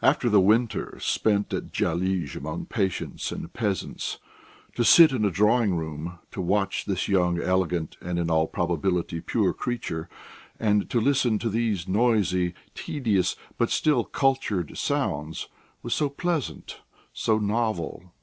[0.00, 4.18] After the winter spent at Dyalizh among patients and peasants,
[4.76, 9.20] to sit in a drawing room, to watch this young, elegant, and, in all probability,
[9.20, 10.08] pure creature,
[10.60, 15.48] and to listen to these noisy, tedious but still cultured sounds,
[15.82, 18.14] was so pleasant, so novel....